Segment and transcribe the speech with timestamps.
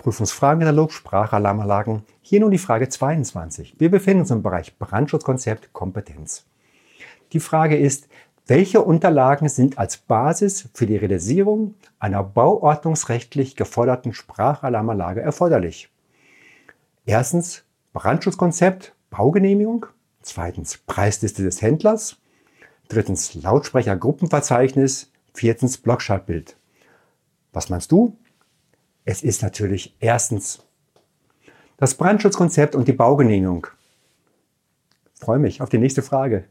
[0.00, 2.04] Prüfungsfragenkatalog Sprachalarmanlagen.
[2.22, 3.74] Hier nun die Frage 22.
[3.78, 6.46] Wir befinden uns im Bereich Brandschutzkonzept Kompetenz.
[7.34, 8.08] Die Frage ist,
[8.46, 15.90] welche Unterlagen sind als Basis für die Realisierung einer bauordnungsrechtlich geforderten Sprachalarmanlage erforderlich?
[17.04, 19.84] Erstens Brandschutzkonzept, Baugenehmigung.
[20.22, 22.16] Zweitens Preisliste des Händlers.
[22.88, 25.12] Drittens Lautsprechergruppenverzeichnis.
[25.34, 26.56] Viertens Blockschaltbild.
[27.52, 28.16] Was meinst du?
[29.04, 30.64] Es ist natürlich erstens
[31.76, 33.66] das Brandschutzkonzept und die Baugenehmigung.
[35.14, 36.44] Ich freue mich auf die nächste Frage.